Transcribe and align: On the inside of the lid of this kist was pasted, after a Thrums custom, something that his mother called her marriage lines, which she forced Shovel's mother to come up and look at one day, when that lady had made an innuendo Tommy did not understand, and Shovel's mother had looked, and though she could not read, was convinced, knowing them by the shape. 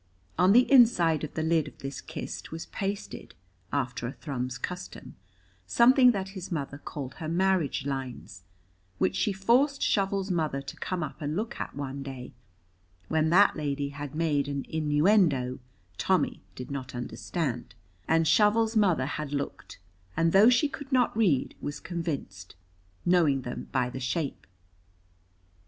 On 0.35 0.51
the 0.51 0.71
inside 0.71 1.23
of 1.23 1.35
the 1.35 1.43
lid 1.43 1.67
of 1.67 1.77
this 1.77 2.01
kist 2.01 2.49
was 2.51 2.65
pasted, 2.65 3.35
after 3.71 4.07
a 4.07 4.11
Thrums 4.13 4.57
custom, 4.57 5.15
something 5.67 6.09
that 6.09 6.29
his 6.29 6.51
mother 6.51 6.79
called 6.79 7.13
her 7.17 7.27
marriage 7.27 7.85
lines, 7.85 8.41
which 8.97 9.15
she 9.15 9.31
forced 9.31 9.83
Shovel's 9.83 10.31
mother 10.31 10.59
to 10.59 10.75
come 10.77 11.03
up 11.03 11.21
and 11.21 11.35
look 11.35 11.59
at 11.61 11.75
one 11.75 12.01
day, 12.01 12.33
when 13.09 13.29
that 13.29 13.55
lady 13.55 13.89
had 13.89 14.15
made 14.15 14.47
an 14.47 14.65
innuendo 14.69 15.59
Tommy 15.99 16.41
did 16.55 16.71
not 16.71 16.95
understand, 16.95 17.75
and 18.07 18.27
Shovel's 18.27 18.75
mother 18.75 19.05
had 19.05 19.31
looked, 19.31 19.77
and 20.17 20.31
though 20.31 20.49
she 20.49 20.67
could 20.67 20.91
not 20.91 21.15
read, 21.15 21.53
was 21.61 21.79
convinced, 21.79 22.55
knowing 23.05 23.43
them 23.43 23.67
by 23.71 23.87
the 23.91 23.99
shape. 23.99 24.47